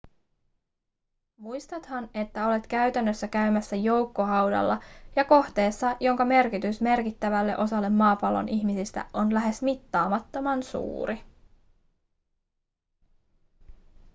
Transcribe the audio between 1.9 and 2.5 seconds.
että